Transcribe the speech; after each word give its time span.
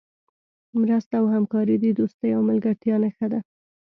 مرسته 0.81 1.13
او 1.21 1.25
همکاري 1.35 1.75
د 1.79 1.85
دوستۍ 1.99 2.29
او 2.37 2.41
ملګرتیا 2.49 2.95
نښه 3.03 3.27
ده. 3.31 3.39